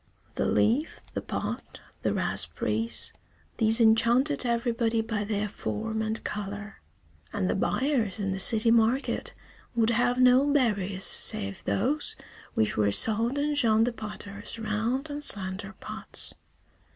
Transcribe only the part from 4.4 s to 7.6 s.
everybody by their form and color; and the